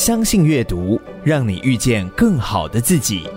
[0.00, 3.28] 相信阅读，让你遇见更好的自己。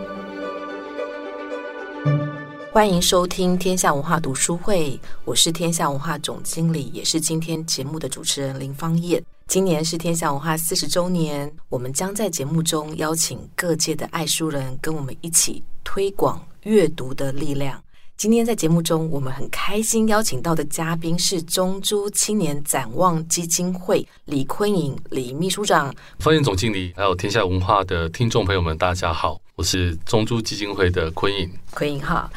[2.71, 9.21] 欢迎收听天下文化读书会，我是天下文化总经理，也是今天节目的主持人林芳燕。
[9.46, 17.82] 今年是天下文化四十周年，我们将在节目中邀请各界的爱书人，跟我们一起推广阅读的力量。
[18.23, 25.93] 今天在节目中，我们很开心邀请到的嘉宾是中珠青年展望基金会李坤颖李秘书长。
[26.19, 31.51] 方燕总经理，还有天下文化的听众朋友们，大家好，我是中珠基金会的坤颖。
[31.71, 32.31] 坤颖好。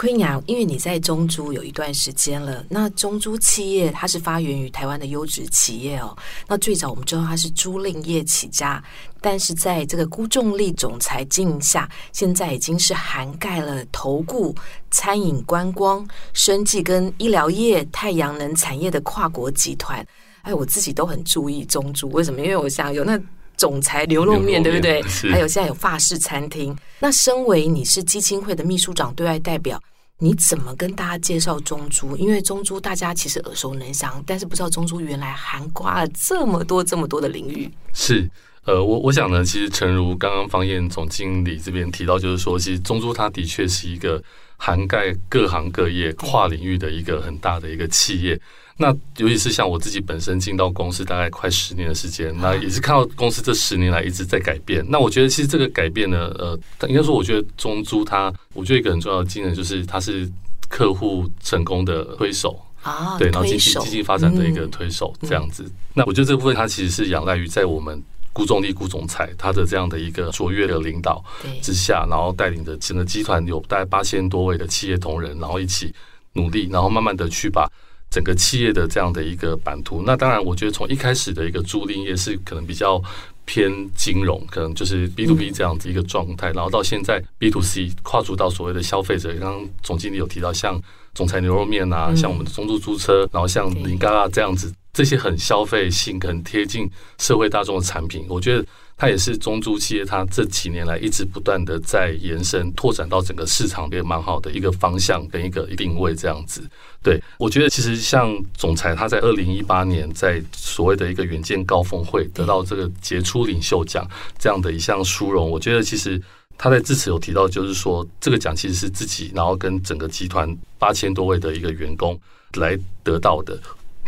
[0.00, 6.16] 昆颖，因为你在中珠有一段时间了，那中珠企业它是发源于台湾的优质企业哦。
[6.48, 8.82] 那最早我们知道它是租赁业起家，
[9.20, 14.54] 但是在这个辜仲力总裁经营下，现在已经是涵盖了投顾、
[14.90, 20.02] 餐饮、观光、生计跟医疗业、太阳能产业的跨国集团。
[20.40, 22.40] 哎，我自己都很注意中珠，为什么？
[22.40, 23.20] 因为我想有那。
[23.60, 25.02] 总裁牛肉面，对不对？
[25.30, 26.74] 还有现在有法式餐厅。
[26.98, 29.78] 那身为你是基金会的秘书长、对外代表，
[30.18, 32.16] 你怎么跟大家介绍中珠？
[32.16, 37.70] 因为中珠大家其实耳熟能详，但是不知道中珠原来涵盖了这么多、这么多的领域。
[37.92, 38.26] 是，
[38.64, 44.22] 呃，我我想呢，其实诚如刚刚方燕总经理这边提到，就是说，其实中珠它的确是一个
[44.56, 48.40] 涵盖各行各业、跨领域的一个很大的一个企业。
[48.80, 54.82] 那尤其是像我自己本身进到公司大概快十年的时间，那也是看到公司这十年来一直在改变。
[54.88, 60.26] 那我觉得其实这个改变呢，呃，应该说我觉得中租它，我觉得一个很重要的技能就是它是
[60.66, 65.70] 客户成功的推手啊，对，然后经济经济发展的一个推手这样子。
[65.92, 71.22] 那我觉得这部分它其实是仰赖于在我们顾仲力顾总裁他的这样的一个卓越的领导
[71.60, 75.94] 之下，然后带领着整个集团有大概八千多位的企业同仁，然后一起
[76.32, 77.70] 努力，然后慢慢的去把。
[78.10, 83.00] 整个企业的这样的一个版图，那当然，我觉得从一开始的一个租赁业是可能比较
[83.44, 89.32] 偏金融，可能就是 B to B 这样子一个状态，然后到现在 B to C 跨足到所谓的消费者。
[89.38, 90.80] 刚刚总经理有提到，像
[91.14, 98.66] 总裁牛肉面啊，像我们的中租租车，然后像林嘎嘎这样子，这些很消费性、很贴近社会大众的产品，我觉得。
[99.00, 106.62] 它也是中租企业，它这几年来一直不断的在延伸、拓展到整个市场，也蛮好的一个方向跟一个定位这样子。
[107.02, 114.06] 对，我觉得其实像总裁他在二零一八年在所谓的一个远见高峰会得到这个杰出领袖奖
[114.38, 116.20] 这样的一项殊荣，我觉得其实
[116.58, 122.20] 他在致辞有提到，就是说这个奖其实是自己，然后跟整个集团八千多位的一个员工
[122.56, 123.58] 来得到的。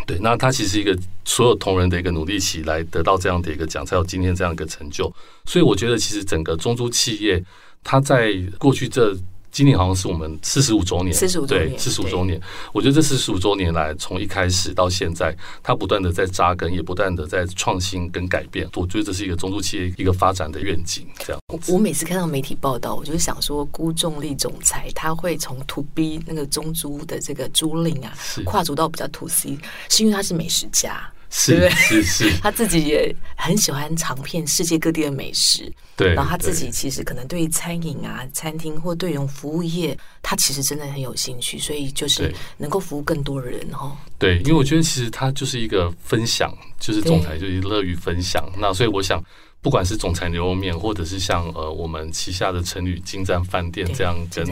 [0.07, 5.13] 对，那他其实一个所有同仁的一个努力起来得到这样的一个奖，才有今天这样一个成就。
[5.45, 7.43] 所以我觉得，其实整个中珠企业，
[7.83, 9.17] 它在过去这。
[9.53, 12.41] 今年好像是我们四十五周年，四十五周年，对，四十五周年。
[12.73, 18.67] 我觉得这四十五周年来，从一开始到现在，它不断的在扎根，也不断的在创新跟改变。
[18.75, 21.07] 我觉得这是一个中租企业一个发展的愿景。
[21.19, 29.59] 这样，我每次看到媒体报道，我就想说，辜仲力总裁他会从 To B 那个中租的这个租赁啊，跨足到比较 To C，
[29.91, 31.13] 是因为他是美食家。
[31.35, 35.73] 是对是是， 他自己也很喜欢尝遍世界各地的美食。
[35.97, 43.97] 对，然后他自己其实可能对于餐饮啊、餐厅或对这种服务业，他其实真的很有兴趣，所以就是能够服务更多人哦。
[44.19, 48.47] 对，因为我觉得其实他就是一个分享，就是总裁就是乐于分享。
[48.59, 49.23] 那所以我想。
[49.63, 54.45] 不管是总裁牛肉面，或者是像呃我们旗下的成旅金赞饭店这样跟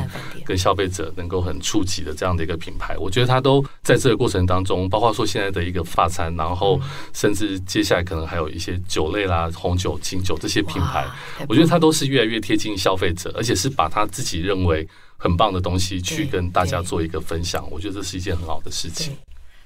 [0.45, 6.81] 跟消费者能够很触及的这样的一个品牌，我觉得它都在这个过程当中，包括说现在的一个发餐，然后
[7.13, 11.05] 甚至接下来可能还有一些酒类啦、红酒、清酒这些品牌，
[11.49, 19.13] 我觉得它都是越来越贴近消费者，而且是把他自己认为很棒的东西去跟大家做一个分享，我觉得这是一件很好的事情。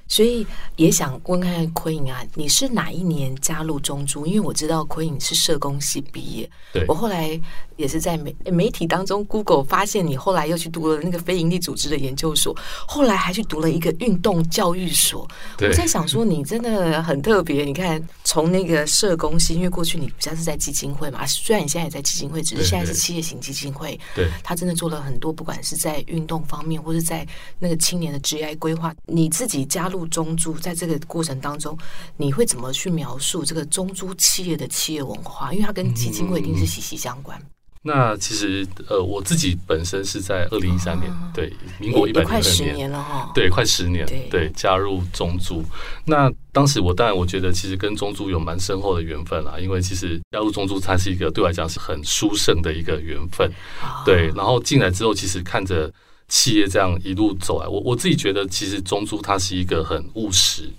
[0.06, 4.26] 所以也想问看看昆颖啊，你是哪一年加入中珠？
[4.26, 7.40] 因为我知道昆颖是社工系毕业，对我后来
[7.76, 15.28] 也是在媒媒体当中，Google 发现你后来又去读了那个非营利组织的研究所，后来还去读了一个运动教育所。
[15.60, 17.64] 我在想说，你真的很特别。
[17.64, 23.98] 你看，从那个社工系，因为过去你比较是在基金会嘛，虽然你现在也在基金会，只是现在是企业型基金会。
[24.14, 27.26] 对，他真的做了很多，不管是在运动方面，或是在
[27.58, 30.04] 那个青年的职业规划，你自己加入。
[30.14, 31.76] 中珠，在这个过程当中，
[32.18, 35.52] 你会怎么去描述这个中珠企业的企业文化？
[35.52, 37.36] 因为它跟基金会一定是息息相关。
[37.40, 37.46] 嗯、
[37.86, 45.62] 那其实呃，我自己本身是在二零一三年，哦、对，民国一百快十年了哈、哦，对，快十年，对，对，加入中珠。
[46.06, 53.46] 那当时我当然我觉得，其实跟中珠有蛮深厚的缘分啦，因为其实加入中珠，它是一个对我来讲是很殊胜的一个缘分。
[53.82, 55.92] 哦、对，然后进来之后，其实看着。
[56.26, 60.70] 企业这样一路走来，我我自己觉得，其实中珠它是一个很务实，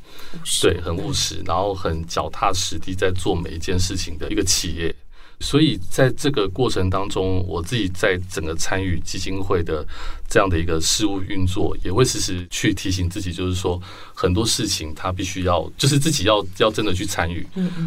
[0.60, 4.94] 对，很务实，然后很脚踏实地在做每一件事情的一个企业。
[5.40, 9.86] 所以在这个过程当中，我自己在整个参与基金会的
[10.30, 13.80] 这样的一个事务运作，也会时时去提醒自己，就是说
[14.14, 17.46] 很多事情他必须要，就是自己要要真的去参与，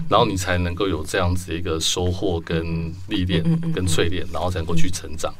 [0.08, 3.42] 然后你才能够有这样子的一个收获跟历练
[3.72, 5.34] 跟淬炼，然后才能够去成长。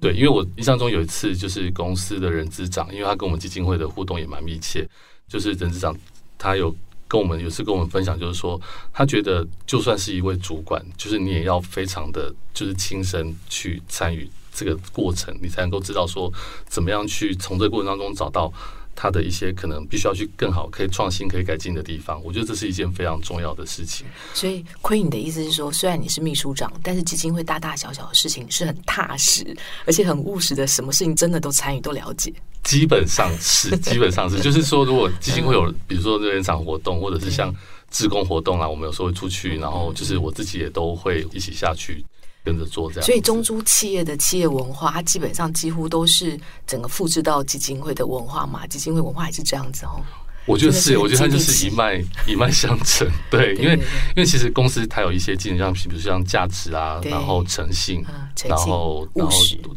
[0.00, 4.86] 对，因为我印象中有一次，就是公司的人资长，因为他跟我们基金会的互动也蛮密切，
[5.26, 5.96] 就是人资长
[6.38, 6.74] 他有。
[7.14, 8.60] 跟我们有次跟我们分享，就是说，
[8.92, 16.28] 他觉得就算是一位主管，就是你也要非常的就是亲身去参与这个过程，你才能够知道说
[16.66, 18.52] 怎么样去从这个过程当中找到
[18.94, 22.22] 他的一些可能必须要去更好、可以创新、可以改进的地方。
[22.24, 24.06] 我觉得这是一件非常重要的事情。
[24.32, 29.56] 所以，亏你的意思是说，虽然你是秘书长，但是基金会大大小小的事情是很踏实，
[29.86, 32.32] 而且很务实的，什么事情真的都参与、都了解。
[32.64, 37.54] 基本上是，基本上是，就是说，如果基金会有，比如说这一场活动，或者是像
[37.90, 42.02] 志工活动啊，我们有时候会出去，然后就是我自己也都会一起下去
[42.44, 43.06] 跟着做这样。
[43.06, 50.02] 所以中珠企业的企业文化，它基本上几乎都是整个复制到基金会的文化嘛，基金会文化也是这样子哦。
[50.46, 53.08] 我觉得是，我觉得它就是一脉 一脉相承。
[53.30, 58.04] 对，因为因为其实公司它有一些技能，像比如像价值啊，然后诚信，
[58.46, 59.36] 然后然后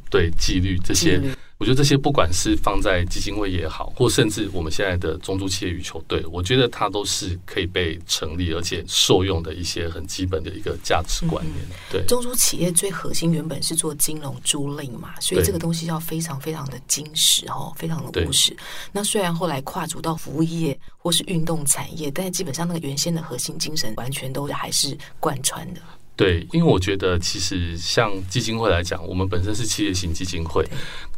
[0.10, 1.22] 对纪律这些。
[1.58, 11.66] 我觉得这些不管是放在基金会也好，或甚至我们现在的中租企业与球队，我觉得它都是可以被成立而且受用的一些很基本的一个价值观念。
[11.92, 18.56] 对，中租企业最核心原本是做金融租赁嘛，所以这个东西要非常非常的精实哦，非常的务实。
[18.92, 25.82] 那虽然后来跨足到服务业或是运动产业，但是基本上那个原先的核心精神完全都还是贯穿的。
[26.18, 30.68] 对，因为我觉得其实像基金会来讲，我们本身是企业型基金会，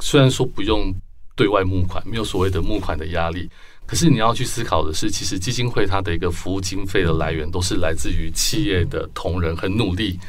[0.02, 0.94] 虽然说不用
[1.38, 3.50] 对外募款，没有所谓的募款的压力，
[3.88, 10.20] 可是你要去思考的是，其实基金会它的一个服务经费的来源，都是来自于企业的同仁很努力。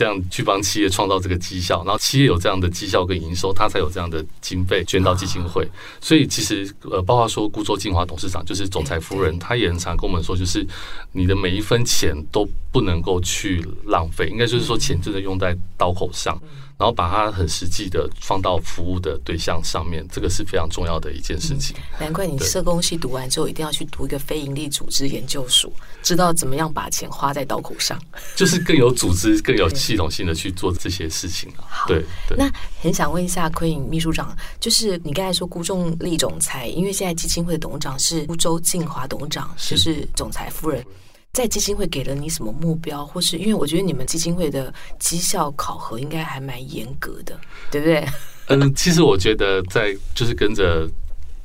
[0.00, 5.68] 这样去帮企业创造这个绩效，然后企业有这样的绩效跟营收，他才有这样的经费捐到基金会。
[6.00, 10.66] 所以其实呃，包括说顾作金华董事长就是总裁夫人，她也很常跟我们说，就是
[11.12, 16.40] 你的每一分钱都不能够去浪费，应该就是说钱真的用在刀口上。
[16.80, 21.76] 然后把它很实际的放到服务的对象上面，这个是非常重要的一件事情。
[21.76, 25.70] 嗯、难怪你社工系读完之后，一定要去读一个非营利组织研究所，
[26.02, 28.00] 知道怎么样把钱花在刀口上，
[28.34, 31.84] 就是更有组织、更有系统性的去做这些事情啊。
[31.86, 32.50] 对，对，那
[32.80, 40.82] 很想问一下亏颖秘书长，就是你刚才说辜仲立总裁，因为现在基金会的董事长是辜州静华董事长，就是总裁夫人。
[41.32, 47.38] 在基金会给了你什么目标，或是因为我觉得你们基金会的绩效考核应该还蛮严格的，
[47.70, 48.04] 对不对？
[48.48, 50.88] 嗯，其实我觉得在就是跟着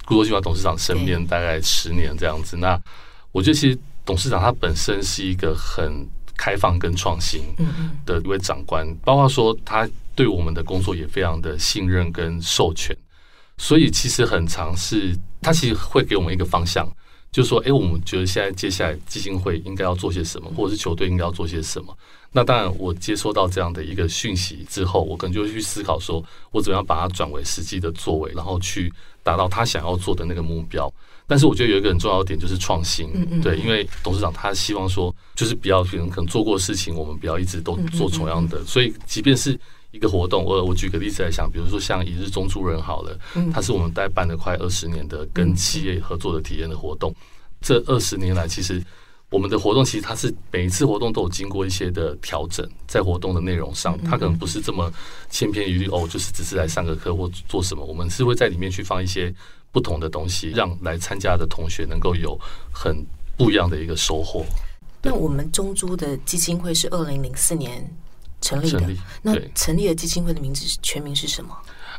[0.05, 2.81] 辜州金华董事长身边大概十年这样子，那
[3.31, 7.43] 我觉得其实董事长他本身是一个很开放跟创新
[8.07, 12.95] 的一位长官，包括说他对我们的工作也非常的信任跟授权，
[13.57, 16.91] 所以其实很尝试他其实会给我们一个方向。
[17.35, 21.93] 就是说，哎，我们觉得现在接下来基金会应该要做些什么，或者是球队应该要做些什么。
[22.31, 28.89] 那当然，我接收到这样的一个讯息之后，我可能就会去思考，说我怎么样把它转为实际的作为，然后去
[29.21, 30.89] 达到他想要做的那个目标。
[31.27, 33.11] 但是，我觉得有一个很重要的点就是创新，
[33.41, 38.63] 对，因为董事长他希望说，就是不要可能可能做过的事情，我们不要一直都做同样的。
[38.63, 39.59] 所以，即便是
[39.95, 43.17] 一个活动，我我举个例子来讲，比如说像一日中租人好了，
[43.53, 47.15] 它是我们代办了快二十年的跟企业合作的体验的活动。
[47.61, 48.83] 这二十年来，其实
[49.29, 54.91] 我们的活动其实它是每一次活动都有经过一些的调整，在活动的内容上，它可能不是这么
[55.29, 59.33] 千篇一律哦，就是只是来上个课或做什么，我们是会在里面去放一些
[59.71, 62.37] 不同的东西，让来参加的同学能够有
[62.69, 63.01] 很
[63.37, 64.45] 不一样的一个收获。
[65.01, 67.89] 那我们中租的基金会是二零零四年
[68.41, 68.89] 成立的，
[69.21, 71.55] 那成立的基金会的名字全名是什么？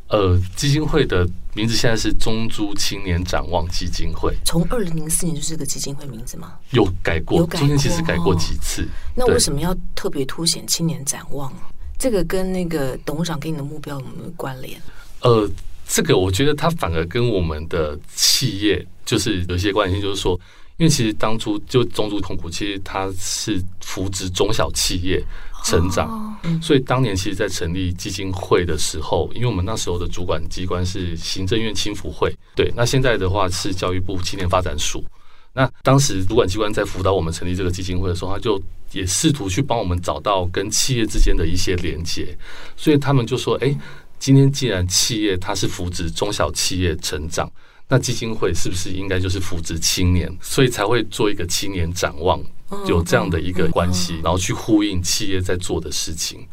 [0.09, 4.33] 呃，基金会的名字现在是中珠青年展望基金会。
[4.45, 6.53] 从二零零四年就是这个基金会名字吗？
[6.71, 8.83] 有改过，有改过，中间其实改过几次。
[8.83, 11.53] 哦、那为什么要特别凸显青年展望？
[11.99, 14.81] 这个跟那个董事长给你的目标有没有关联？
[15.23, 15.51] 呃，
[15.89, 20.39] 这个我觉得它反而跟我们的企业就是有些关系，就是说，
[20.77, 25.21] 因为其实当初就中珠控股，其实它是扶植中小企业。
[25.67, 35.05] 成长，所以当年其实，在成立基金会的时候，因为我们那时候的主管机关是行政院青辅会，对，那现在的话是教育部青年发展署。
[35.53, 42.37] 那当时主管机关在辅导我们成立这个基金会的时候，他就也试图去帮我们找到跟企业之间的一些连接，
[42.77, 43.77] 所以他们就说：“哎，
[44.19, 47.51] 今天既然企业它是扶植中小企业成长。”
[47.89, 52.41] 那基金会是不是应该就是扶植青年，所以才会做一个青年展望。
[52.87, 56.47] 有这样的一个关系，然后去呼应企业在做的事情。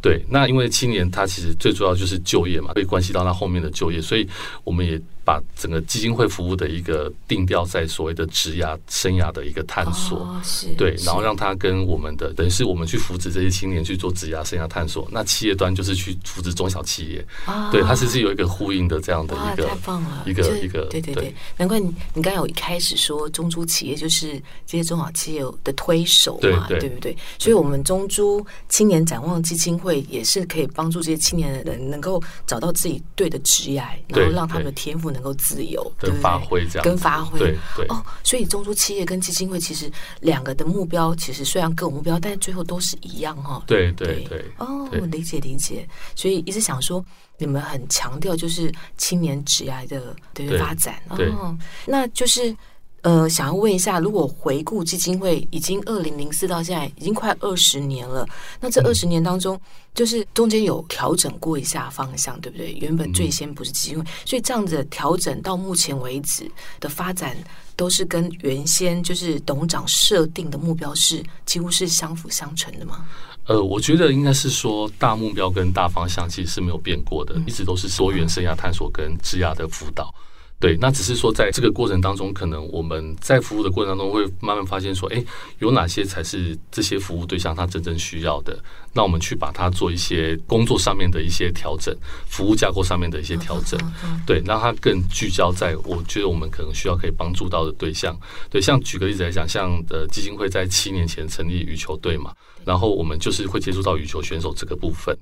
[0.00, 4.28] 对，那因为青年他其实最主要就是就业嘛，会关系到他后面的就业，所以
[4.64, 5.00] 我们也。
[5.28, 10.40] 把整个基金会服务的一个定调在所谓的职涯生涯的一个探索，哦、
[10.78, 27.14] 对，然后让他跟我们的等于是我们去扶持这些青年去做职涯生涯探索，那企业端就是去扶持中小企业，哦、对，它其实有一个呼应的这样的一个，太棒了，一个一个，对对对，难怪你你刚才有一开始说中珠企业就是这些中小企业的推手嘛，对，对，对不对？
[27.38, 37.86] 所以我们中珠青年展望基金会也是可以帮助这些青年的人能够找到自己对的职涯，然后让他们的天赋能够自由的发挥，这样跟发挥，对对。
[37.88, 43.62] 哦，所以中珠企业跟基金会其实两个的目标，其实虽然各有目标，但是最后都是一样哈。
[43.66, 45.88] 对对对，哦，理解理解。
[46.14, 47.04] 所以一直想说，
[47.36, 51.00] 你们很强调就是青年职涯的对发展。
[51.08, 51.56] 哦，
[51.86, 52.56] 那就是。
[53.02, 58.26] 呃，想要问一下，如果回顾基金会已经二零零四到现在已经快二十年了，
[58.60, 59.58] 那这二十年当中，
[59.94, 62.72] 就是中间有调整过一下方向，对不对？
[62.72, 66.50] 原本最先不是基金会，所以这样子调整到目前为止
[66.80, 67.36] 的发展，
[67.76, 73.06] 都是跟原先就是董事长设定的目标是几乎是相辅相成的吗？
[73.46, 80.12] 呃，我觉得应该是说大目标跟大方向其实是没有变过的，一直都是多元生涯探索跟职涯的辅导。
[80.60, 85.24] 对，那只是说，在这个过程当中，可能我们在服务的过程当中，会慢慢发现说，哎，
[85.60, 88.58] 有哪些才是这些服务对象他真正需要的？
[88.92, 91.96] 那我们去把它做一些工作上面的一些调整，
[92.26, 93.78] 服务架构上面的一些调整，
[94.26, 98.18] 对，让它更聚焦在我觉得我们可能需要可以帮助到的对象。
[98.50, 102.32] 对，像举个例子来讲，像呃基金会在七年前成立羽球队嘛，
[102.64, 105.16] 然后我们就是会接触到羽球选手这个部分。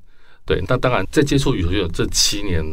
[0.46, 2.64] 对，那当然在接触羽球选手这七年。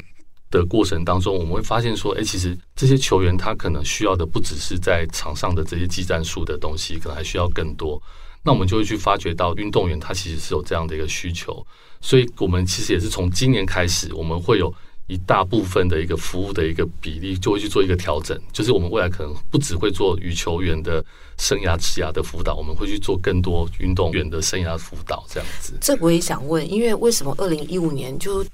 [0.53, 7.99] 的过程当中，我们会发现说，哎，其实这些球员他可能需要的不只是在场上的这些技战术的东西，可能还需要更多。
[8.43, 11.65] 那我们就会去发掘到运动员他其实是有这样的一个需求，
[12.01, 14.71] 所以我们其实也是从今年开始，我们会有
[15.07, 21.03] 一大部分的一个服务的一个比例就会去做一个调整，就是我们未来可能不只会做与球员的
[21.37, 25.73] 生涯职涯的辅导，我们会去做更多运动员的生涯辅导这样子。
[25.81, 28.45] 这我也想问，因为为什么二零一五年就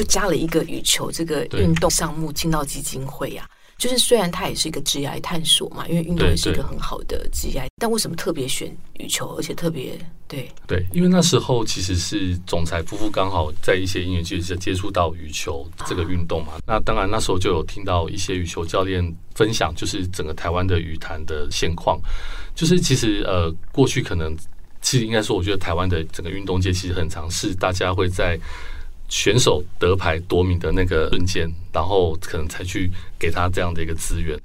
[0.00, 10.50] 就加了一个羽球这个运动项目进到基金会呀、啊，就是虽然它也是一个职涯探索嘛，因为运动也是一个很好的职涯，但为什么特别选羽球，而且特别对。
[10.66, 19.04] 对，因为那时候其实是总裁夫妇刚好在一些音乐剧是接触到羽球这个运动嘛，啊、那当然那时候就有听到一些羽球教练
[19.34, 22.00] 分享，就是整个台湾的羽坛的现况，
[22.54, 24.34] 就是其实呃过去可能
[24.80, 28.40] 其实应该说，我觉得台湾的整个运动界其实很常是大家会在。
[29.10, 34.38] 选手得牌夺名的那个瞬间，然后可能才去给他这样的一个资源，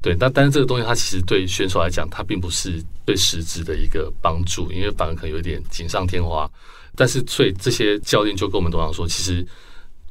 [0.00, 0.16] 对。
[0.16, 6.48] 但但是这个东西，它其实对选手来讲，它并不是最实质的一个帮助，因为反而可能有点锦上添花。
[6.94, 9.44] 但是，所以这些教练就跟我们董事长说，其实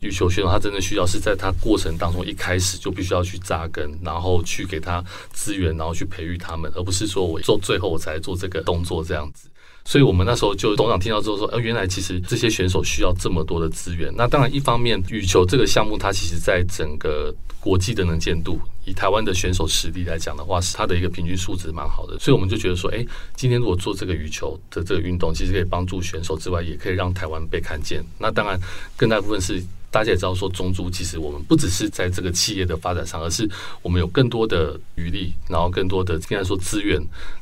[0.01, 5.01] 羽球选手他真的需要是在他过程当中一开始就必须要去扎根，然后去给他
[5.31, 9.47] 资源，然后去培育他们，而不是说我做最后我才做这个动作这样子。
[9.83, 14.13] 所以，我们那时候就董事长听到之后说：“呃，原来其实这些选手需要这么多的资源。
[14.15, 22.17] 那当然，一方面，羽球这个项目它其实在整个国际的能见度，以台湾的选手实力来讲的话，是它的一个平均数值蛮好的。
[22.19, 28.03] 所以，我们就觉得说，哎，今天如果做这个羽球的这个运动，其实可以帮助选手之外，也可以让台湾被看见。
[28.19, 28.59] 那当然，
[28.95, 29.61] 更大部分是。”
[29.93, 33.45] 大家也知道，说中租其实我们不只是在这个企业的发展上，而是
[33.81, 36.97] 我们有更多的余力，然后更多的应该说资源，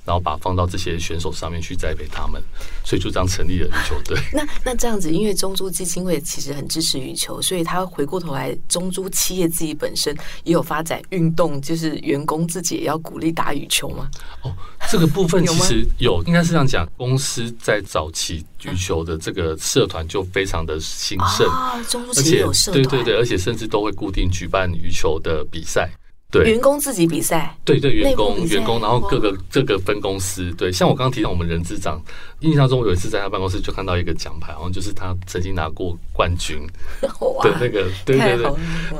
[0.09, 2.41] 然后把放到这些选手上面去栽培他们，
[2.83, 4.17] 所以就这样成立了羽球队。
[4.33, 10.11] 那那这样子，因为中珠基金会其实很支持羽球，所以他回过头来，中珠企业自己本身
[10.45, 14.09] 也有发展运动，就是员工自己也要鼓励打羽球吗？
[14.41, 14.51] 哦，
[14.89, 22.43] 这个部分 其实有，有应该是这样讲，公司在早期羽球的这个社团就非常的兴盛啊，中珠企业。
[22.73, 25.87] 对对对，而且甚至都会固定举办羽球的比赛。
[26.31, 31.99] 对，员工自己比赛，对对，员工员工，然后各个各个分公司，对，像我刚刚提到我们人资长，
[32.41, 36.59] 印象中我有一次在他办公室就看到一个奖牌，好像就是他曾经拿过冠军
[37.01, 37.09] 的
[37.59, 38.51] 那个，对对对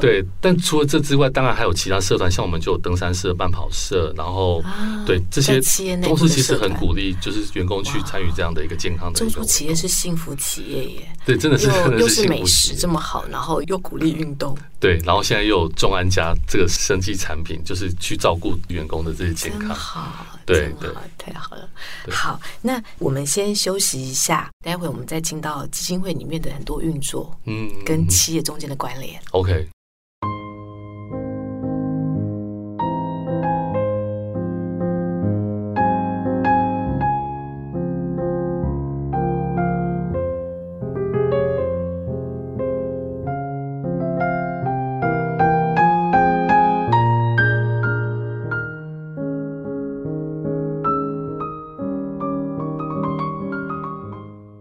[0.02, 0.26] 对。
[0.42, 4.64] 但除了这之外，当然还有其他社团，像我们就有登山社、慢跑社，然后
[5.06, 5.62] 对这些
[6.04, 9.20] 公司其实很鼓励，就是员工去参与这样的一个健康的。
[9.20, 17.20] 中租企业是幸福企业耶，对，真的是真的是美食这么好，然后又鼓励运动，对，然后现在又有众安家这个生技。
[17.20, 21.70] 产品就是去照顾员工的这些健康，好，对对，太好了。
[22.10, 29.22] 好，那我们先休息一下，待会我们再进到基金会里面的很多运作，嗯，跟企业中间的关联。
[29.32, 29.68] OK。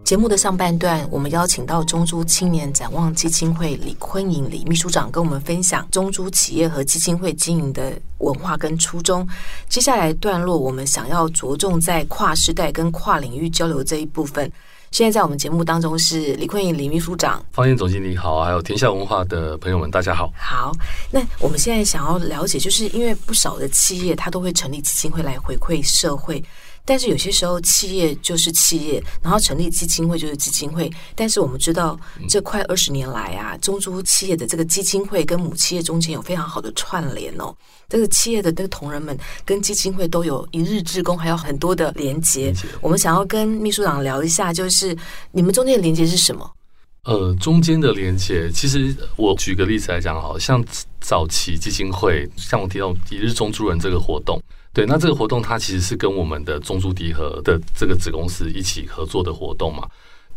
[0.09, 9.29] 节目的上半段，我们邀请到中珠青年展望基金会李坤颖李秘书长跟我们分享中珠企业和基金会经营的文化跟初衷。
[9.67, 14.51] 接下来段落，我们想要着重在跨世代跟跨领域交流这一部分。
[14.89, 20.33] 现在在我们节目当中是李坤颖李秘书长，方燕总经理好，还有天下文化的朋友们，大家好。
[20.35, 20.71] 好，
[21.11, 26.43] 那我们现在想要了解，就是因为不少的企业，它都会成立基金会来回馈社会。
[26.89, 30.91] 但是有些时候，企业就是企业，然后成立基金会就是基金会。
[31.13, 31.95] 但是我们知道，
[32.27, 37.55] 这快二十年来啊，中租企业的这个基金会跟母企业中间有非常好的串联哦。
[37.87, 39.15] 这个企业的这个同仁们
[39.45, 42.51] 跟基金会都有一日之功，还有很多的连接。
[42.81, 44.97] 我们想要跟秘书长聊一下，就是
[45.31, 46.51] 你们中间的连接是什么？
[47.03, 50.65] 呃，中间的连接，其实我举个例子来讲，好像
[50.99, 54.41] 早期基金会，像我提到一日中租人这个活动。
[54.79, 59.85] 对，那这个活动它其实是跟我们的中珠迪和的这个子公司一起合作的活动嘛。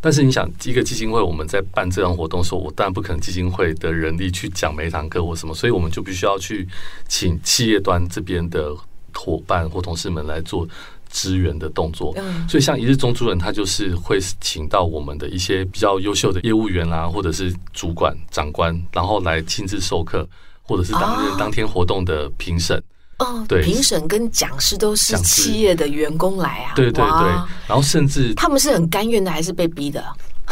[0.01, 6.67] 但是你想，一个基金会我们在办这样活动的时候，我当然不可能基金会的人力去讲每一堂课或什么，所以我们就必须要去
[7.07, 8.75] 请企业端这边的
[9.15, 10.67] 伙伴或同事们来做
[11.09, 12.13] 支援的动作。
[12.49, 20.29] 所以像一日中珠人，他就是会请到我们的一些比较优秀的业务员啊，或者是主管长官，然后来亲自授课，
[20.63, 22.83] 或者是当日当天活动的评审。
[23.23, 27.29] 哦，对，评审跟讲师都是企业的员工来啊，对对对，
[27.67, 30.05] 然后甚至他们是很甘愿的，还是被逼的？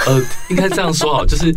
[0.07, 1.55] 呃，应该这样说好， 就是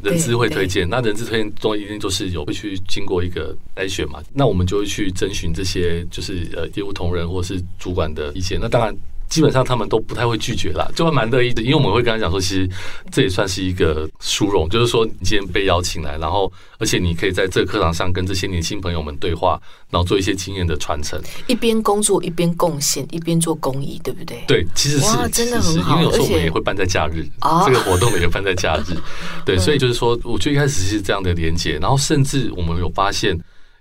[0.00, 8.96] 人资会推荐，那人资推荐中一定就是有会去经过一个筛选嘛，那我们就会去征询这些就是呃业务同仁或是主管的意见，那当然。
[9.32, 12.68] 基本上他们都不太会拒绝啦，就会蛮乐意的，因为我们会跟他讲说，其实
[13.10, 24.44] 这也算是一个殊荣，就是说你今天被邀请来，然后而且你可以在这个课堂上跟这些年轻朋友们对话，然后做一些经验的传承，一边工作一边贡献，一边做公益，对不对？
[24.46, 27.26] 对，其实是真的很好，因为有时候我们也会办在假日，
[27.64, 28.94] 这个活动也办在假日，
[29.46, 33.34] 对，所以就是说，我觉得一开始是这样的连接，然后甚至我们有发现，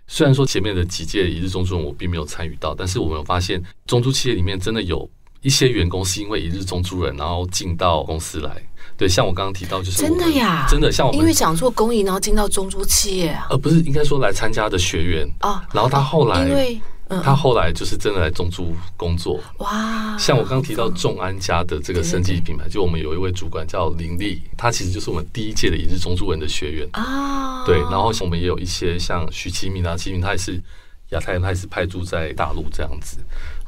[0.07, 5.09] 虽然说前面的几届一日中租我并没有参与到，但是我们有发现中租企业里面真的有。
[5.41, 8.61] 一些员工是因为一日中租人，然后进到公司来。
[8.97, 15.63] 对，像我刚刚提到，就是真的呀，真的像我们因为想做公益，然后进到中租企业啊，呃，不是应该说来参加的学员啊。
[15.73, 16.79] 然后他后来，因为
[17.23, 19.39] 他后来就是真的来中租工作。
[19.57, 27.65] 哇，像我刚刚提到众安家的这个生技品牌，就我们有一位主管叫林丽，他其实就是我们第一届的一日中租人的学员啊。
[27.65, 30.61] 对，然后我们也有一些像许其明啊，其明他也是
[31.09, 33.17] 亚太，他也是派驻在大陆这样子。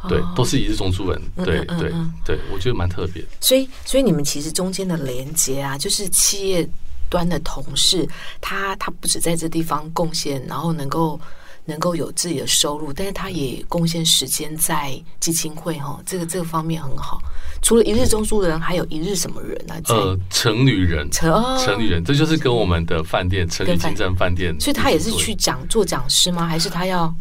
[0.10, 1.22] 对，都是一日中租人。
[1.38, 1.92] 对对
[2.26, 3.24] 对，我觉得蛮特别。
[3.39, 6.68] 所以，所以你们其实中间的连接啊，就是企业
[7.10, 8.08] 端的同事，
[8.42, 11.20] 他他不止在这地方贡献，然后能够
[11.66, 17.22] 能够有自己的收入，但是他也贡献时间在基金会哈，这个这个方面很好。
[17.62, 19.76] 除了一日中租人，还有一日什么人呢？
[19.88, 26.46] 呃，成旅人，成成旅人，这就是跟我们的饭店成旅金站饭店，所以他也是去讲做讲师吗？
[26.46, 27.13] 还是他要？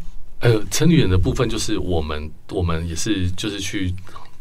[0.42, 3.94] 呃，成女人的部分就是我们，我们也是就是去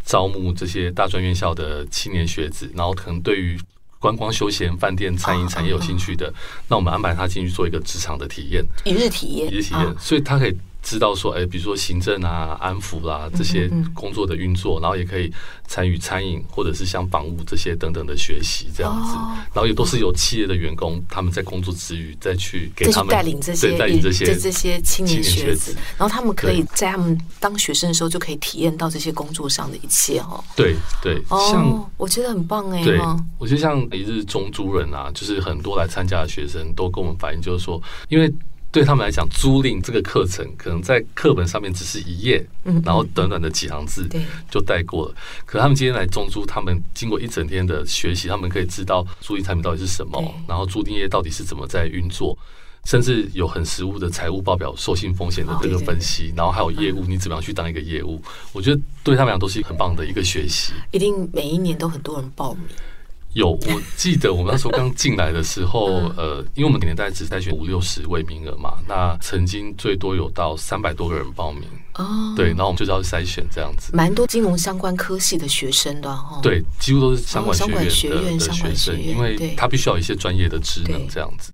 [0.03, 3.57] 招募这些大专院校的青年学子，然后可能对于
[3.99, 6.33] 观光休闲、饭店、餐饮产业有兴趣的，
[6.67, 10.57] 那我们安排他进去做一个职场的体验，一日体验，一日体验，所以他可以。
[10.82, 15.32] 知道说，哎，比如说行政啊、安抚啦这些工作的运作，然后也可以
[15.67, 19.13] 参与餐饮或者是像房屋这些等等的学习这样子，
[19.54, 30.44] 然后也都是有企业的员工他们在工作之余再去给他们带领这些带领这些这些青年学子，然后他们可以在他们当学生的时候就可以体验到这些工作上的一切哦。
[30.56, 32.84] 对对，像我觉得很棒哎。
[32.84, 33.00] 对，
[33.38, 38.34] 我觉得像一日中租人啊，就是很多来参加的学生都跟我们反映，就是说，因为。
[38.71, 44.07] 对他们来讲，租赁这个课程可能在课本上面只是一页，嗯，然后短短的几行字
[44.49, 45.15] 就带过了。
[45.45, 52.38] 可他们今天来中租，他们经过一整天的学习，他们可以知道租赁产品到底是什么，然后租赁业到底是怎么在运作，
[52.86, 58.21] 甚至有很实物的财务报表、授信风险的这个分析，然后还有业务，你怎么样去当一个业务？
[58.53, 60.71] 我觉得对他们来讲都是很棒的一个学习。
[60.91, 62.63] 一定每一年都很多人报名。
[63.34, 65.86] 有，我记得我们那时候刚进来的时候，
[66.17, 71.63] 呃，因为我们年代只筛选五六十位名额嘛，那曾经最多有到三百多个人报名
[71.96, 72.34] 哦。
[72.36, 76.39] 对，然后我们就是要筛选这样子，蛮多金融相关科系的学生的哦。
[76.44, 77.58] 对，几乎都是相关
[77.89, 81.54] 学院的学生，因为他必须要有一些专业的职能这样子。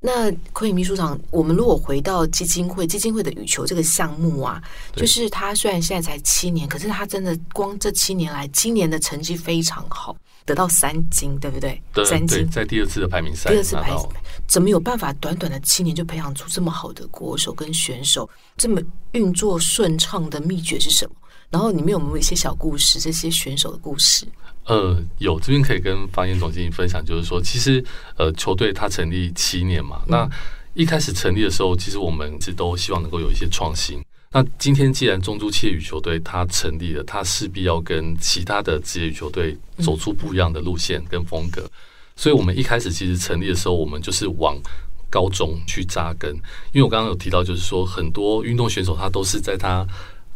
[0.00, 4.62] 那坤颖秘书长，我们如果回到基金会，基金会的羽球这个项目啊，
[4.94, 10.14] 就是他虽然现在才七年，可是他真的光这七年来，今年的成绩非常好。
[10.44, 11.80] 得到三金，对不对？
[11.92, 14.08] 对三金在第二次的排名赛，第二次排名，
[14.46, 18.28] 怎么有办法短短的七年就培养出这么好的国手跟选手？
[18.56, 18.80] 这么
[19.12, 21.14] 运作顺畅的秘诀是什么？
[21.50, 22.98] 然后里面有没有一些小故事？
[22.98, 24.26] 这些选手的故事？
[24.66, 27.84] 呃，有，这边可以跟方言总经理分享，就是说，其实
[28.16, 30.30] 呃，球队它成立七年嘛，嗯、那
[30.72, 34.02] 一开始成立的时候，其实我们一直都希望能够有一些创新。
[34.34, 41.70] 那今天既然中珠企业羽球队它成立了，它势必要跟其他的职业羽球队走出不一样的路线跟风格。
[42.16, 44.60] 所以我们一开始其实成立的时候，我们就是往
[45.08, 46.34] 高中去扎根，
[46.72, 49.86] 因为我刚刚有提到，就是说很多运动选手他都是在他。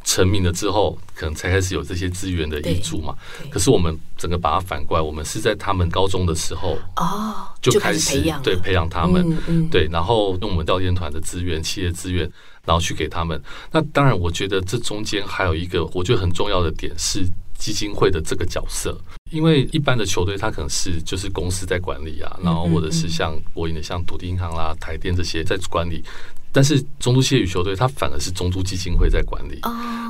[0.09, 3.15] 成名了之后，可能才开始有这些资源的挹注嘛。
[3.51, 12.25] 可是我们整个把它反过来，我们是在他们高中的时候哦，就开始，对，培养他们，嗯嗯、对，然后用我们调研团的资源、企业资源，
[12.65, 13.39] 然后去给他们。
[13.71, 17.23] 那当然，我觉得这中间还有一个我觉得很重要的点是
[17.59, 18.99] 基金会的这个角色，
[19.31, 26.03] 因为一般的球队它可能是就是公司在管理啊，然后或者是像国营的像土地银行啦、台电这些在管理。
[26.51, 29.61] 但是中都企业羽球队，它反而是中都基金会在管理。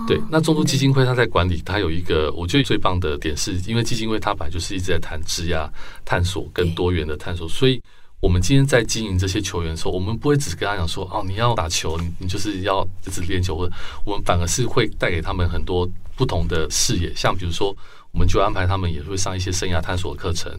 [0.06, 5.68] 对，那中都基金会它在管理，它有一个我觉得最棒的点是，因为基金会它本来就是一直在谈职涯
[6.04, 7.82] 探索跟多元的探索，所以
[8.20, 13.72] 我们今天在经营这些球员的时候，我们不会只是跟他讲说，哦，你要打球，你你就是要一直练球，或者
[14.04, 17.76] 我们反而是会带给他们很多不同的视野，像比如说，
[18.12, 20.50] 我们就安排他们也会上一些生涯探索的课程，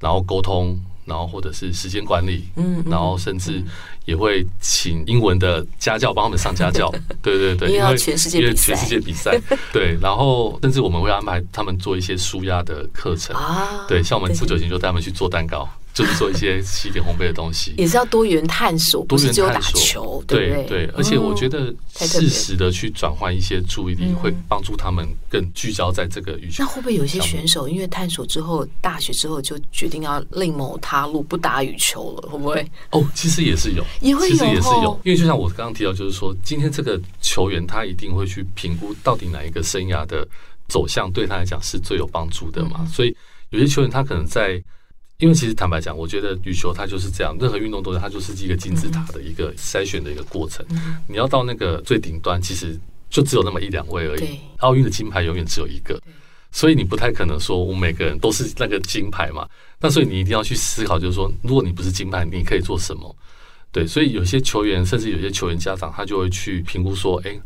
[0.00, 0.76] 然后沟通。
[1.06, 3.62] 然后或者是时间管理，嗯，然后甚至
[4.04, 6.92] 也会请英文的家教帮他们上家教，
[7.22, 9.40] 对对对，因为全世界因为全世界比赛，
[9.72, 15.66] 对，然后甚至我们会安排他们做一些舒压的课程啊，对，像我们不久前就带他们去做蛋糕。
[15.96, 20.86] 就是做一些西点烘焙的东西，也是要多元探索，不是只有打球，对对，对。
[20.94, 26.56] 而且我觉得适时的去转换一些注意力，会帮助他们更聚焦在这个羽球。
[26.62, 32.28] 那会不会有一些选手因为探索之后，大学之后就决定要另谋他路，不打羽球了？
[32.28, 32.70] 会不会？
[32.90, 35.00] 哦，其实也是有，也会有，其实也是有。
[35.02, 40.28] 因为就像我刚刚提到，就是说，今天这个球员他一定会去评估到底哪一个生涯的
[40.68, 42.86] 走向对他来讲是最有帮助的嘛。
[42.92, 43.16] 所以
[43.48, 44.62] 有些球员他可能在。
[45.18, 50.64] 因为其实坦白讲，我觉得羽球它就是这样，任何运动都是它就是一个金字塔的一个筛选的一个过程。
[50.70, 54.38] 嗯、你要到那个最顶端，其实就只有那么一两位而已。
[54.58, 55.98] 奥运的金牌永远只有一个，
[56.52, 59.48] 所以你不太可能说我们每个人都是那个金牌嘛。
[59.80, 63.16] 那所以你一定要去思考，就是说，如果你不是金牌，你可以做什么？
[63.72, 67.38] 对，所以有些球员，甚至有些球员家长，他就会去评估说，哎，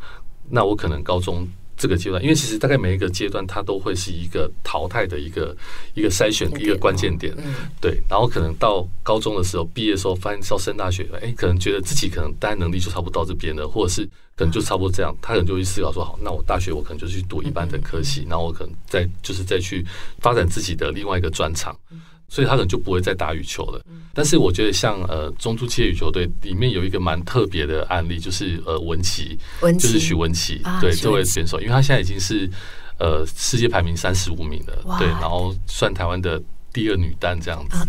[0.49, 1.47] 那我可能高中。
[1.81, 5.57] 这个阶段，因为其实大概每一个阶段，它都会是一个淘汰的一个
[5.95, 7.35] 一个筛选的一个关键点，
[7.81, 7.99] 对。
[8.07, 14.05] 然后可能到高中的时候，毕业的时候，发现要升大学，哎，可能觉得自己可能单能力就差不多到这边了，或者是
[14.37, 19.83] 可能就差不多这样，他可能就会思考说，好，那我大学我可能就去读一般的科系，然后我可能再就是再去
[20.19, 21.75] 发展自己的另外一个专长。
[22.31, 23.85] 所以他可能就不会再打羽球了。
[24.15, 29.39] 但是我觉得像呃中租企业羽球队里面有一个蛮特别的案例，就是呃文琪，
[29.79, 32.49] 就是许文琪，啊、对这位选手，因为他现在已经是
[32.99, 36.41] 呃世界排名三十五名了，对，然后算台湾的。
[36.73, 37.87] 第二女单这样子，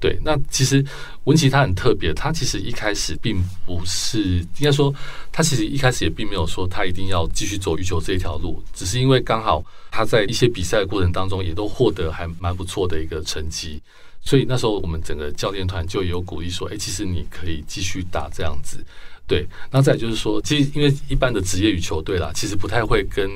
[0.00, 0.18] 对。
[0.24, 0.84] 那其实
[1.24, 4.94] 文琪她很特别，她其实一开始并不是应该说，
[5.30, 13.80] 她其实一开始也并没有说她一定要继续走羽球这一条路，只是因为刚好她在一些比赛的过程当中也都获得还蛮不错的一个成绩，
[14.20, 18.84] 所以那时候我们整个教练团就也有鼓励说，哎，其实你可以继续打这样子。
[19.26, 23.30] 对，那再就是说，其实因为一般的职业羽球队啦，其实不太会跟。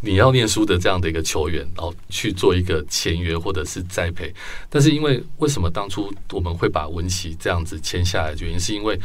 [0.00, 4.32] 你要念书的这样的一个球员，然后去做一个签约或者是栽培，
[4.68, 8.34] 但是因为为什么当初我们会把文琪这样子签下来？
[8.40, 8.98] 原因是因为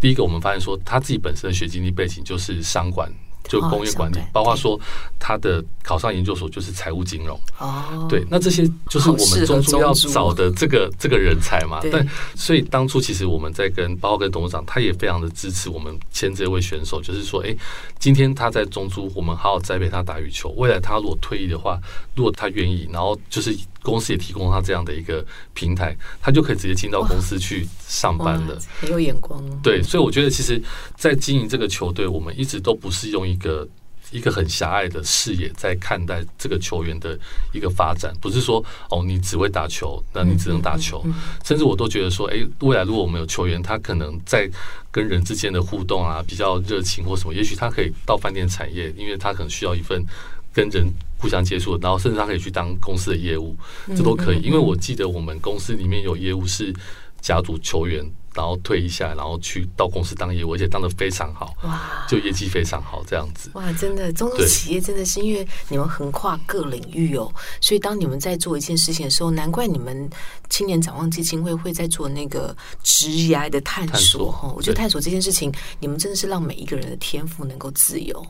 [0.00, 3.12] 第一个，我们发现说他自己本身的学经历背景就是商管。
[3.48, 4.78] 就工业管理，包括说
[5.18, 7.38] 他的考上研究所就是财务金融。
[7.58, 11.80] 哦，对，那这些就是我们中珠要找的这个这个人才嘛。
[11.92, 17.54] 但所以当初其实我们在跟，包括跟董事长，他也非常的支持我们签这位选手，就是说，哎，
[17.98, 20.50] 今天他在中珠，我们好好栽培他打羽球。
[20.56, 21.78] 未来他如果退役的话，
[22.14, 23.56] 如果他愿意，然后就是。
[23.86, 28.58] 公司也提供他这样的一个平台，他就可以直接进到公司去上班了。
[28.80, 29.60] 很有眼光哦。
[29.62, 30.60] 对，所以我觉得，其实，
[30.96, 33.66] 在经营这个球队，我们一直都不是用一个
[34.10, 37.16] 一个很狭隘的视野在看待这个球员的
[37.52, 41.04] 一个发展，不是说哦，你只会打球，那你只能打球。
[41.44, 44.50] 甚至我都觉得说，哎，未来如果我们有球员，他可能在
[44.90, 50.04] 跟人之间的互动啊，比较热情或什么，也许他可以到饭店产业，因为他可能需要一份
[50.52, 50.92] 跟人。
[51.18, 53.56] 互相接触，然后甚至他可以去当公司的业务，
[53.88, 54.40] 这都可以。
[54.42, 56.74] 因为我记得我们公司里面有业务是
[57.20, 63.50] 家族球员，然后退役下来，然后去到公司当业务，而且当的非常好，哇，就业绩非常好这样子。
[63.54, 70.08] 哇，真的，中租企业真的是因为你们横跨各领域哦，所以当你们在做一件事情的时候，难怪你们
[70.50, 74.52] 青年展望基金会会在做那个职涯的探索哈。
[74.54, 75.50] 我觉得探索这件事情，
[75.80, 78.24] 你们真的是让每一个人的天赋能够自由。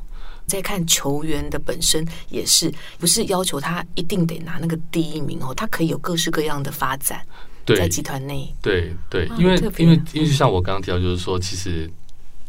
[0.47, 7.21] 再看球员的本身也是，不是要求他一定得拿那个第一名哦，他可以有各式各样的发展。
[7.65, 11.91] 对，在集团内，对对，因为因为因为就像我刚刚提到，就是说，其实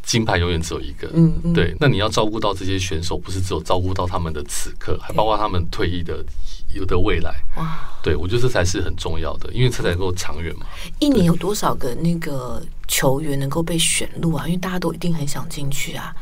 [0.04, 1.76] 金牌永远只有一个，嗯，嗯对。
[1.80, 6.24] 那你要照顾到这些选手，不是只有照顾到他们的此刻，还包括他们退役的
[6.72, 7.34] 有的未来。
[7.56, 10.68] 哇，对我觉得这才是很重要的，因为这才够长远嘛。
[11.00, 14.46] 一年有多少个那个球员能够被选入啊？
[14.46, 16.16] 因为大家都一定很想进去啊。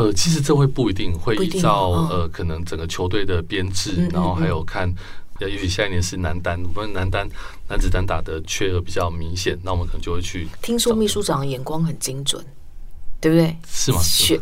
[0.00, 4.92] 呃，其实这会不一定会依照呃，可能整个球队的编制，然后还有看。
[5.40, 7.26] 也许下一年是男单，我们男单
[7.66, 10.46] 男子单打的缺额比较明显，那我们可能就会去。
[10.60, 12.44] 听说秘书长的眼光很精准，
[13.22, 13.56] 对不对？
[13.66, 13.98] 是吗？
[14.02, 14.38] 选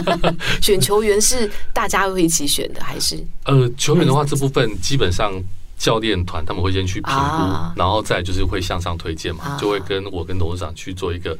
[0.62, 3.22] 选球员是大家会一起选的，还是？
[3.44, 5.30] 呃，球员的话，这部分基本上
[5.76, 11.36] 教练团他们会先去评估，啊、然后再就是会向上推荐嘛，啊、就会跟我跟董事长去做一个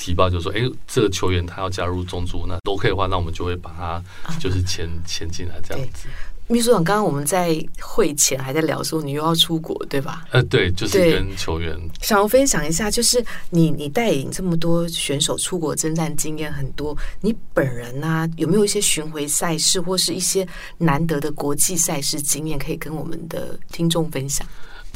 [0.00, 4.02] 提报，就是说，哎，这个球员他要加入中组，那都可以的话，那我们就会把他
[4.38, 6.08] 就是签签进来这样子。
[6.46, 10.24] 秘书长，刚刚我们在会前还在聊说，你又要出国，对吧？
[10.32, 20.44] 呃，对，就是跟球员想要分享一下，就是你你带领这么多选手出国征战经验很多，你本人呢、啊、有没有一些巡回赛事或是一些
[20.76, 24.44] 难得的国际赛事经验可以跟我们的听众分享？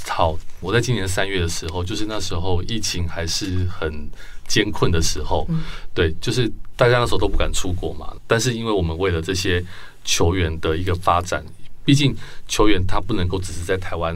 [0.09, 4.09] 好，我在今年三月的时候，就是那时候疫情还是很
[4.49, 9.63] 艰困的时候，嗯、对，就是大家那时候都不敢出国嘛，但是因为我们为了这些。
[10.07, 11.43] 球员的一个发展，
[11.83, 12.15] 毕竟
[12.47, 14.15] 球员他不能够只是在台湾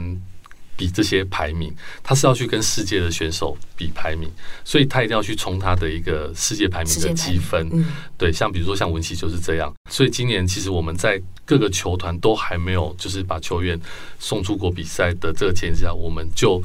[0.78, 4.30] 比这些排名，他是要去跟世界的选手比排名，
[4.64, 7.68] 所以他一定要去冲他的一个世界排名的积分。
[8.16, 13.78] 对，像比如说像文琪就是这样，所以今年其实我们在各个球团都还没有就是把球员
[14.20, 16.62] 送出国比赛的这个前提下，我们就。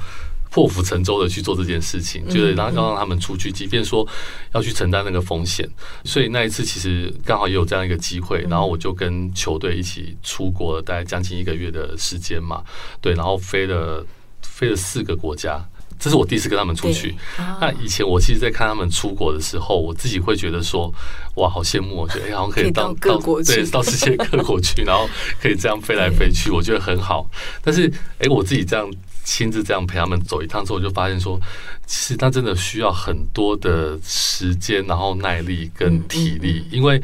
[0.53, 4.07] 破釜沉舟的去做这件事情，就是然后要让他们出去，即便说
[4.53, 5.67] 要去承担那个风险。
[6.03, 12.61] 所以那一次其实刚好也有这样一个机会，然后我就跟球队一起出国了，大概将近一个月的时间嘛。
[13.01, 14.05] 对，然后飞了
[14.43, 15.59] 飞了四个国家，
[15.97, 17.15] 这是我第一次跟他们出去。
[17.59, 20.93] 那以前我其实，在看他们出国的时候，我自己会觉得说，
[21.37, 25.09] 哇，好羡慕，我觉得哎，好像可以到各国去，对，到世界各国去，然后
[25.41, 27.27] 可以这样飞来飞去， 我觉得很好。
[27.63, 28.87] 但是哎，我自己这样。
[29.23, 31.39] 亲自这样陪他们走一趟之后，我就发现说，
[31.85, 36.65] 其实他真的需要很多的时间，然后耐力跟体力。
[36.69, 37.01] 因为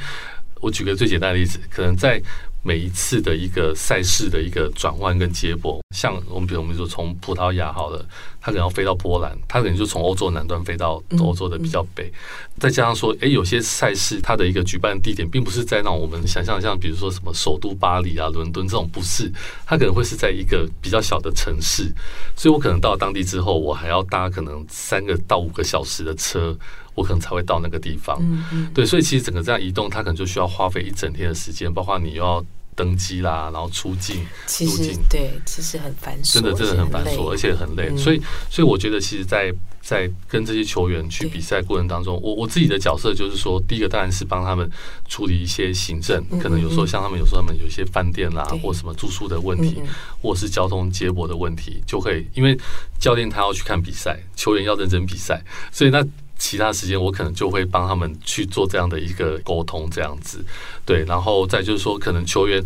[0.61, 2.21] 我举个最简单的例子，可能在。
[2.61, 8.05] 每一次的一个赛事的一个转换跟接驳，像我们比如我们说从葡萄牙好了，
[8.41, 12.11] 他可能要飞到波兰，他可能就从欧洲南端飞到欧洲的比较北，
[12.59, 19.31] 再加上说，哎，有些赛事它的一个举办地点并不是在那种我们想象像比如说什么首都巴黎啊、伦敦这种，不是，
[19.65, 21.91] 它可能会是在一个比较小的城市，
[22.35, 26.57] 所以我可能到了当地之后，我还要搭可能三个到五个小时的车。
[26.99, 32.43] 我可能才会到那个地方，嗯嗯，对，所以其实整个这样移动，它可能就需要花费一整天的时间，包括你又要
[32.75, 37.95] 登机啦，然后出境、其实入境，对，其实很繁琐，真的真的很繁琐，而且很累。
[37.95, 44.69] 所以，所以我觉得，其实，在在跟这些球员去比赛过程当中，我我自己的角色就是说，第一个当然是帮他们
[45.07, 49.81] 处理一些行政，可能有时候像他们有时候他们有一些饭店啦，或什么住宿的问题，
[50.21, 52.57] 或是交通接驳的问题，就会因为
[52.99, 56.05] 教练他要去看比赛，球员要认真比赛，所以那。
[56.39, 60.43] 其他时间我可能就会帮他们去做这样的一个沟通，这样子，
[60.83, 62.63] 对，然后再就是说，可能球员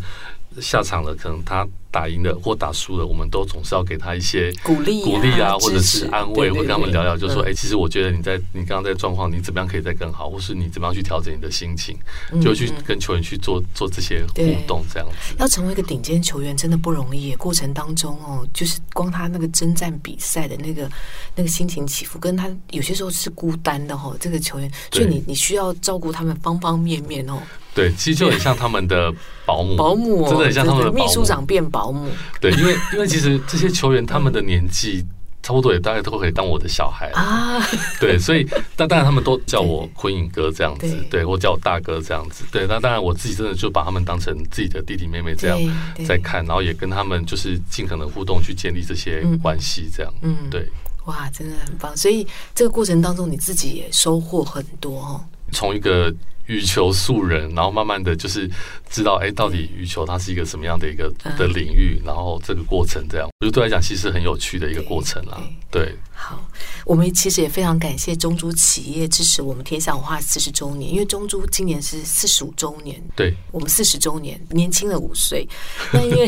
[0.62, 1.68] 下场了，可能他。
[1.94, 11.96] 打赢了或打输了，我们都总是要给他一些鼓励、鼓励啊，或者是安慰，会跟他们聊聊，就说：“哎，其实我觉得你在你刚刚在状况，你怎么样可以再更好，或是你怎么样去调整你的心情，
[12.42, 15.36] 就去跟球员去做做这些互动，这样子。
[15.38, 20.90] 要成为一个顶尖球员真的不容易，过程当中哦，就是光他那个征战比赛的那个
[21.36, 24.18] 那个心情起伏，跟他有些时候是孤单的哦。
[24.20, 27.38] 这个球员，所以你你需要照顾他们方方面面哦。
[27.76, 29.12] 对，其实就很像他们的
[29.48, 32.08] 保姆， 保姆真的很像他们的秘书长变保姆。
[32.40, 35.06] 对，因为因为其实这些球员他们的年纪
[35.42, 37.62] 差不多，也大概都可以当我的小孩啊。
[38.00, 42.46] 对，所以但当然他们都叫我坤影哥这样子，对，或叫我大哥这样子。
[42.52, 45.60] 对，那当然我自己真的就把他们当成自己的弟弟妹妹这样
[46.06, 50.14] 在看，然后也跟他们就是尽可能互动去建立这些关系，这样。
[50.22, 50.70] 嗯，对。
[51.06, 51.96] 哇，真的很棒。
[51.98, 55.26] 所以这个过程当中，你自己也收获很多哦。
[55.52, 56.14] 从一个。
[56.48, 58.50] 羽球素人，然后慢慢的就是
[58.90, 65.96] 知道，哎，到底羽球它是一个什么样的一个的领域，然后这个过程这样，我觉得对来讲其实很有趣的一个过程啦，对。
[66.16, 66.40] 好，
[66.86, 75.46] 我们其实也非常感谢中珠企业支持我们天下文化四十周年，因为中珠今年是四十五周年，对，我们四十周年年轻了五岁。
[75.92, 76.26] 那因为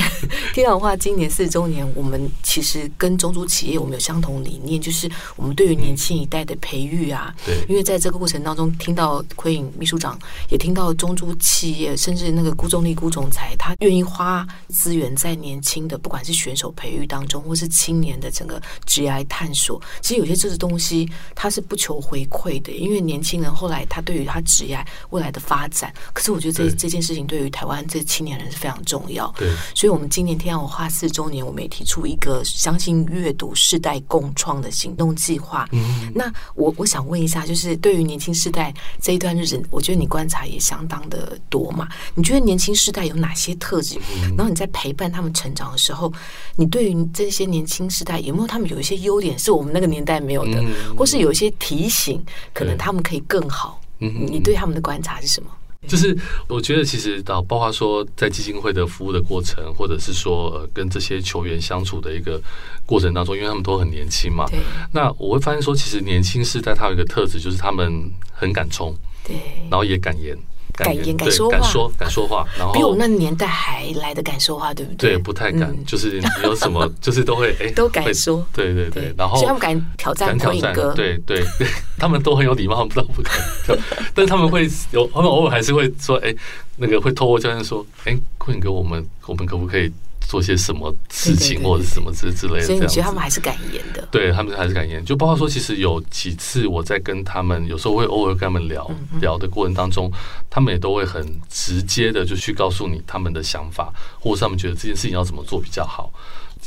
[0.53, 10.04] 天下文化今年四十周年，我们其实跟中珠企业我们有相同理念，就是我们对于年轻一代的培育啊，对，因为在这个过程当中，听到奎颖秘书长。
[10.05, 19.81] 长也听到中珠企业，甚至那个辜仲立辜总裁，他愿意花资源在年轻的，不管是选手培育当中，或是青年的整个职业探索。
[20.01, 24.77] 其实有些这些东西，他是不求回馈的，因为年轻人后来他对于他职业
[25.09, 29.33] 未来的发展，可是我觉得这这件事情对于台湾这青年人是非常重要。
[29.37, 35.67] 对，所以我们今年天下文化四周年，我们也提出一个相信阅读世代共创的行动计划。
[35.71, 41.87] 嗯，那我我想问一下，就是对于年轻世代这一段日子，我觉得你观察也相当的多嘛？
[42.13, 43.97] 你觉得年轻世代有哪些特质？
[44.37, 46.11] 然后你在陪伴他们成长的时候，
[46.55, 50.63] 你对于这些年轻世代有没有他们有一些优点是我们那个年代没有的，
[50.97, 53.81] 或是有一些提醒，可能他们可以更好？
[53.99, 55.49] 嗯，你对他们的观察是什么？
[55.87, 62.41] 就是我觉得其实到包括说在基金会的服务的过程，或者是说呃跟这些球员相处的一个
[62.85, 64.45] 过程当中，因为他们都很年轻嘛，
[64.91, 69.35] 那我会发现说，其实年轻世代他有一个特质，就是他们很敢冲，对，
[69.69, 70.37] 然后也敢言。
[70.75, 75.11] 敢言敢说话，敢说敢说话，然后比我那年代还来的敢说话，对不对？
[75.11, 79.13] 对，不太敢，就是你有什么， 就是都会哎，都敢说，对对对。
[79.17, 83.79] 然后，他们敢挑战昆颖哥，对对对， 他们都很有礼貌，他们不知道不敢，
[84.13, 86.33] 但他们会有，他们偶尔还是会说，哎，
[86.75, 89.91] 那个会透过教练说，哎，昆颖哥，我们我们可不可以？
[90.27, 94.07] 做些什么事情或者什么之之类的，所以你觉得他们还是敢言的？
[94.11, 95.03] 对，他们还是敢言。
[95.05, 98.89] 就包括说，其实有几次我在跟他们，有时候会偶尔跟他们聊
[99.21, 100.11] 聊的过程当中，
[100.49, 106.11] 他们也都会很直接的就去告诉你他们的想法，或者是他们觉得这件事情要怎么做比较好。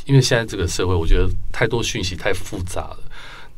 [0.06, 2.98] 因为现在这个社会，我觉得太多讯息太复杂了。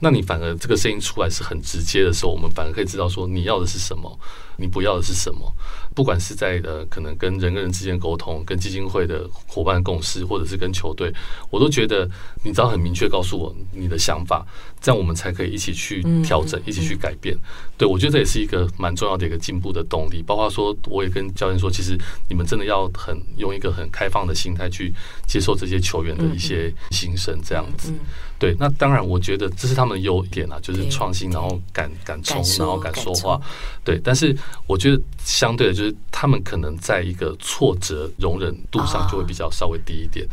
[0.00, 4.18] 那你反而这个声音出来是很直接的时候，我们反而可以知道说你要的是什么，
[4.56, 5.54] 你不要的是什么。
[5.92, 11.12] 不管是在呃可能跟人跟人之间沟通，跟基金会的伙伴共识，或者是跟球队，
[11.50, 12.08] 我都觉得
[12.44, 14.46] 你只要很明确告诉我你的想法，
[14.80, 17.36] 这样我们才可以一起去调整，一起去改变。
[17.76, 20.22] 对，我觉得这也是一个蛮重要的一个进步的动力。
[20.22, 24.94] 包括说，我也跟教练说，其实你们真的要很用一个很开放的心态去
[25.26, 27.92] 接受这些球员的一些心声，这样子。
[28.40, 33.38] 对，那当然，我觉得这是他们的优点啊，就是创新，然后敢敢冲，然后敢说话。
[33.84, 34.34] 对，但是
[34.66, 40.26] 我觉得相对的，就是他们可能在一个挫折容忍度上就会比较稍微低一点，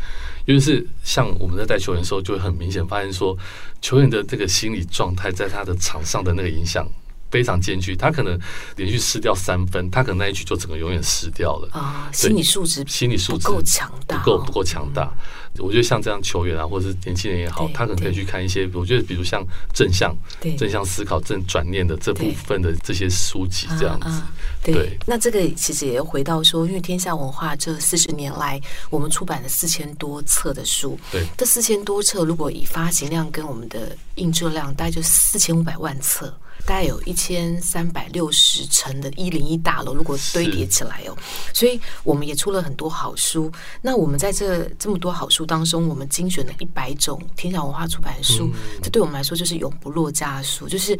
[0.46, 3.36] 因为是像我们在带球员的时候，就会很明显发现说，
[3.82, 6.88] 球员的这个心理状态在他的场上的那个影响。
[7.30, 8.40] 非常艰巨，他可能
[8.76, 12.08] 连续失掉三分，他可能那一局就整个永远失掉了啊！
[12.10, 15.12] 心理素质，心理素质不够强大，不够不够强大。
[15.58, 19.44] 我觉得像这样球员啊，或者是年轻人也好，他可能可以去看一些，我觉得比如像
[19.74, 20.16] 正向、
[20.56, 24.22] 正向思考、正转念的这部分的这些书籍，这样子。
[24.62, 36.32] 对，那这个其实也要回到说，因为天下文化这四十年来，我们出版了四千多册的书，对，这四千多册如果以发行量跟我们的印制量，大概就四千五百万册。
[36.68, 41.16] 大概有一千三百六十层的一零一大楼，如果堆叠起来哦，
[41.54, 43.50] 所以我们也出了很多好书。
[43.80, 48.50] 那我们在这这么多好书当中，我们精选了一百种天下文化出版的书，
[48.82, 50.94] 这对我们来说就是永不落架的书，就是。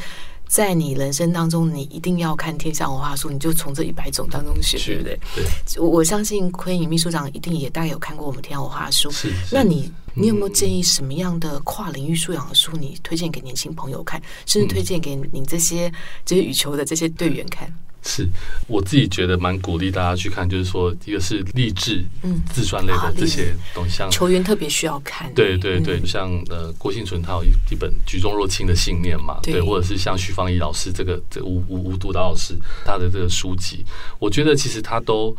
[0.48, 5.20] 在你人生当中，你一定要看天下文化书，你就从这一百种当中选，对不对？
[5.36, 5.44] 对，
[5.80, 9.10] 我我相信昆颖秘书长一定也大概有看过我们天下文化书。
[9.10, 15.92] 是，那你你有没有建议什么样的跨领域素养的书，你推荐给年轻朋友看，甚至推荐给你这些
[16.24, 17.70] 这些羽球的这些队员看？
[18.08, 18.26] 是
[18.66, 25.32] 我自己觉得蛮鼓励大家去看，就是说，一个是励志、嗯，自传类的这些东西，像球员特别需要看。
[25.34, 33.84] 对对对，像呃郭婞淳他有一一本《举重若轻的信念》嘛，对，或者是像徐芳怡老师这个这吴吴吴督导老师他的这个书籍，
[34.18, 35.36] 我觉得其实他都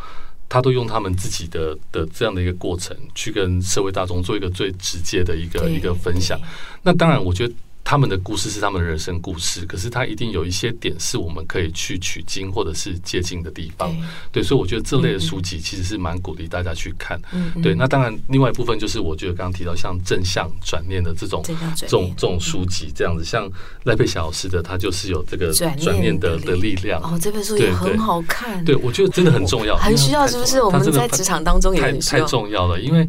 [0.48, 6.40] 他都用他们自己的的这样的一个过程，去跟社会大众做一个最直接的一个一个分享。
[6.84, 7.54] 那当然，我觉得。
[7.90, 13.92] 他们的故事是他们的人生故事，可是他一定有一些点是我们可以去取经或者是借鉴的地方。
[14.32, 17.20] 对，所以我觉得这类的书籍其实是蛮鼓励大家去看。
[17.64, 21.42] 对，那当然，另外一部分就是我觉得刚刚提到像正向转念的这种
[21.76, 23.50] 这种这种书籍，这样子，像
[23.86, 27.02] 赖佩霞老师的，他就是有这个转念的的力量。
[27.02, 28.64] 哦，这本书也很好看。
[28.64, 30.62] 对，我觉得真的很重要，很需要，是不是？
[30.62, 33.00] 我们在职场当中也很太重要了，因为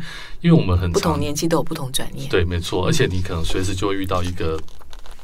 [0.40, 2.26] 因为我们很不同年纪都有不同转念。
[2.30, 4.58] 对，没错，而且你可能随时就会遇到一个。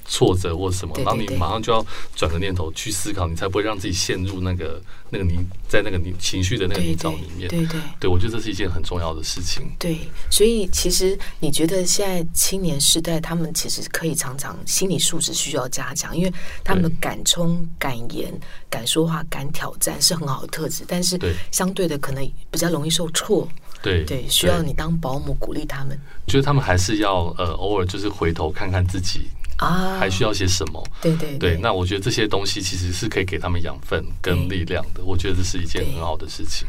[0.09, 1.85] 挫折或什么，然后你马上就要
[2.15, 4.81] 转个念头去思考，你才不会让自己陷入那个
[5.11, 5.39] 那个你
[5.69, 7.49] 在那个你情绪的那个泥沼里面。
[7.49, 9.63] 对对，对，对，我觉得这是一件很重要的事情。
[9.79, 9.99] 对，
[10.31, 16.33] 所以其实你觉得现在青年世代他们其实可以常常心理素质需要加强，因为
[16.63, 18.33] 他们敢冲、敢言、
[18.71, 21.19] 敢说话、敢挑战是很好的特质，但是
[21.51, 23.49] 相对的可能比较容易受挫。
[23.83, 25.97] 对对，需要你当保姆鼓励他们。
[26.27, 29.29] 觉得他们还是要呃偶尔就是回头看看自己。
[29.59, 30.83] 啊，还需要些什么？
[31.01, 31.57] 对对对。
[31.57, 35.03] 那我觉得这些东西其实是可以给他们养分跟力量的。
[35.05, 36.67] 我觉得这是一件很好的事情。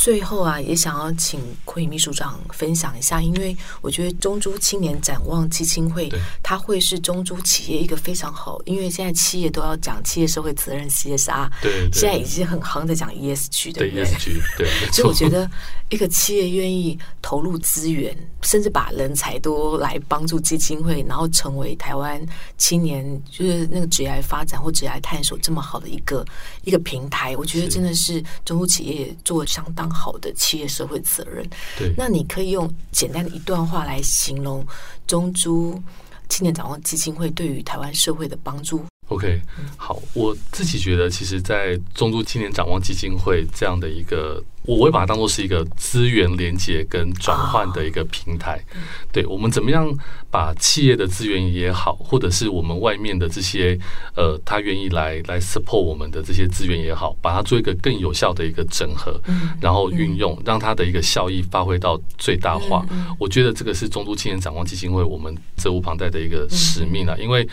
[0.00, 6.08] 最后啊，也想要请昆颖秘书长分享一下，因为我觉得中珠青年展望基金会，
[6.42, 14.68] 它会是中珠企业一个非常好，因为现在企业都要讲企业社会责任 CSR，对，现在已经很夯的讲 ESG，对不对？ESG，对。
[14.90, 15.46] 所以我觉得
[15.90, 22.18] 一个企业愿意投入资源，甚至把人才都来帮助基金会，然后成为台湾
[22.56, 26.24] 青年就是那个职业发展或职业探索这么好的一个
[26.64, 29.89] 一个平台，我觉得真的是中珠企业做相当。
[29.90, 31.44] 好的企业社会责任，
[31.78, 34.64] 对，那你可以用简单的一段话来形容
[35.06, 35.82] 中珠
[36.28, 38.84] 青年展望基金会对于台湾社会的帮助。
[39.08, 39.42] OK，
[39.76, 44.42] 好，我自己觉得，其实，在中珠青年展望基金会这样的一个。
[44.66, 48.62] 我会把它当做是一个资源连接跟转换的一个平台，
[49.10, 49.90] 对，我们怎么样
[50.30, 53.78] 把企业的资源也好，或者是我们外面的这些
[54.14, 59.18] 呃，他愿意来来 support 我们的这些资源也好，把它做一个更有效的一个整合，
[59.60, 62.84] 然后运用，让它的一个效益发挥到最大化。
[63.18, 67.48] 我觉得这个是中都青年展望基金会我们责无旁贷的一个使命啊，因为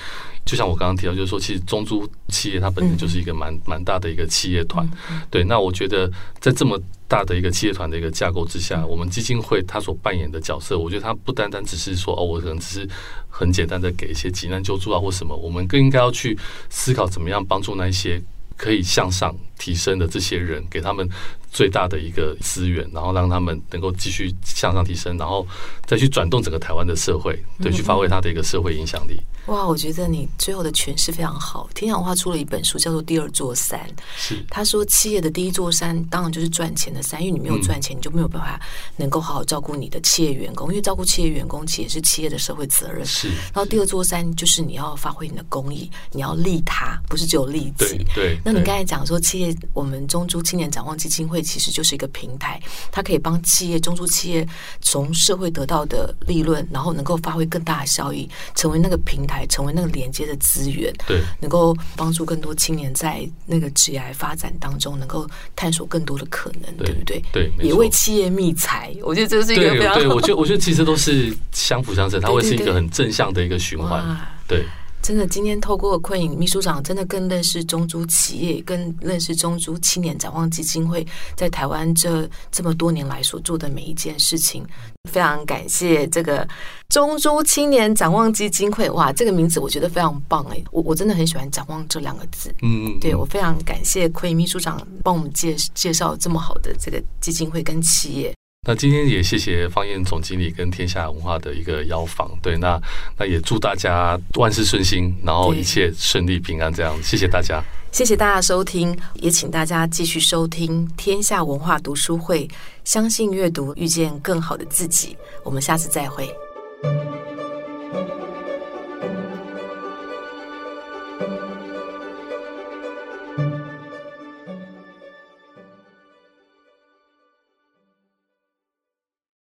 [0.45, 4.87] 就像我刚刚提到，就是说，其实中租企业它本身就是一个蛮蛮大的一个企业团，
[5.31, 12.89] 对，那我觉得在这么大的一个企业团的一个架构之下，我们基金会它所扮演的角色，我觉得它不单单只是说哦，我可能只是
[13.29, 16.37] 很简单的给一些急难救助啊或什么，我们更应该要去
[16.69, 18.21] 思考怎么样帮助那一些
[18.55, 21.07] 可以向上提升的这些人，给他们
[21.51, 25.45] 最大的一个资源，然后让他们能够继续向上提升，然后
[25.85, 29.19] 再去转动整个台湾的社会，对，去发挥它的一个社会影响力。
[29.47, 31.69] 哇，我觉得你最后的诠释非常好。
[31.73, 33.79] 天下文化出了一本书，叫做《第二座山》。
[34.17, 38.59] 是，他说企业的第一座山当然就是赚钱的山，因为你没有赚钱，你就没有办法
[38.97, 40.67] 能够好好照顾你的企业员工。
[40.67, 43.05] 因为照顾企业员工，其实是企业的社会责任。
[43.05, 43.29] 是。
[43.29, 48.03] 然后第二座山就是你要发挥你的公益，你要利他，不是只有利己。
[48.13, 48.35] 对。
[48.35, 48.37] 对。
[48.43, 52.59] 那你刚才讲说，企业我们中珠青年展望基金会其实就是一个平台，
[52.91, 54.47] 它可以帮企业中猪企业
[54.81, 67.21] 从社会得到的利润，然后能够发挥更大的效益，成为那个平台，成为那个连接的资源，对，能够帮助更多青年在那个职业发展当中，能够探索更多的可能，对，对不对？
[67.31, 69.99] 对，也为企业觅财，我觉得这是一个非常好。
[69.99, 74.03] 对，我觉得，我觉得其实都是相辅相成，它会是一个很正向的一个循环，
[74.47, 74.65] 对。
[75.07, 84.65] 真的，今天透过昆颖秘书长，真的更认识中珠企业，更认识中珠青年展望基金会在台湾这这么多年来所做的每一件事情。
[85.09, 86.45] 非常感谢这个
[86.89, 92.53] 中珠青年展望基金会，哇，这个名字我觉得非常棒哎，我我真的很喜欢“展望”这两个字。
[92.61, 98.35] 嗯嗯，对，我非常感谢昆颖秘书长帮我们介介绍这么好的这个基金会跟企业。
[98.67, 102.77] 那今天也谢谢方燕总经理跟天下文化的一个邀访，对，那
[103.17, 107.63] 那也祝大家万事顺心，然后一切顺利平安，这样，谢谢大家，
[107.93, 112.45] 谢谢大家收听，也请大家继续收听天下文化读书会，
[112.83, 115.15] 相信阅读，遇见更好的自己，
[115.45, 116.29] 我们下次再会。